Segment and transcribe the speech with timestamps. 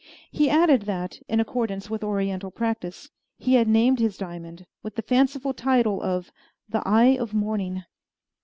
[0.31, 5.03] He added that, in accordance with oriental practice, he had named his diamond with the
[5.03, 6.31] fanciful title of
[6.67, 7.83] "The Eye of Morning."